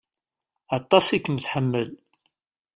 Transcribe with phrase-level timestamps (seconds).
[0.77, 1.89] Aṭas i kem-tḥemmel.